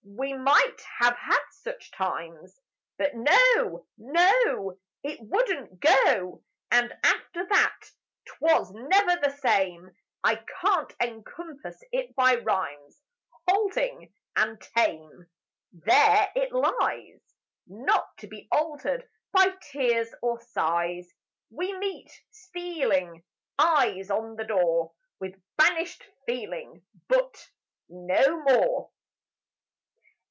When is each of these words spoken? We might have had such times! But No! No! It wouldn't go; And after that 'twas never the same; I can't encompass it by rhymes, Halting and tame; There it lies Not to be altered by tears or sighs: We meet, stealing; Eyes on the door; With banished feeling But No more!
We 0.03 0.33
might 0.33 0.81
have 0.99 1.15
had 1.17 1.39
such 1.51 1.91
times! 1.91 2.59
But 2.97 3.15
No! 3.15 3.87
No! 3.97 4.77
It 5.03 5.19
wouldn't 5.19 5.79
go; 5.79 6.43
And 6.69 6.93
after 7.03 7.45
that 7.47 7.79
'twas 8.25 8.71
never 8.71 9.19
the 9.19 9.35
same; 9.41 9.89
I 10.23 10.43
can't 10.61 10.93
encompass 11.01 11.81
it 11.91 12.15
by 12.15 12.35
rhymes, 12.35 13.01
Halting 13.47 14.13
and 14.35 14.59
tame; 14.75 15.27
There 15.71 16.31
it 16.35 16.51
lies 16.51 17.21
Not 17.65 18.05
to 18.19 18.27
be 18.27 18.47
altered 18.51 19.07
by 19.31 19.53
tears 19.71 20.13
or 20.21 20.39
sighs: 20.41 21.11
We 21.49 21.75
meet, 21.77 22.11
stealing; 22.29 23.23
Eyes 23.57 24.11
on 24.11 24.35
the 24.35 24.45
door; 24.45 24.93
With 25.19 25.41
banished 25.57 26.03
feeling 26.27 26.85
But 27.07 27.49
No 27.89 28.41
more! 28.43 28.91